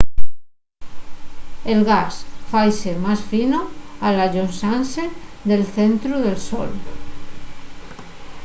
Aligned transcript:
el 1.73 1.81
gas 1.89 2.15
faise 2.53 2.93
más 3.05 3.21
fino 3.31 3.59
al 4.07 4.15
allonxase 4.25 5.03
del 5.49 5.63
centru 5.75 6.15
del 6.25 6.37
sol 6.49 6.71